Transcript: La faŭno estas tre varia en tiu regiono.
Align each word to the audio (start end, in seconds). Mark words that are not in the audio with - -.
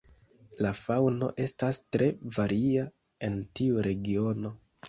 La 0.65 0.71
faŭno 0.77 1.29
estas 1.45 1.79
tre 1.97 2.09
varia 2.39 2.89
en 3.29 3.39
tiu 3.61 3.89
regiono. 3.91 4.57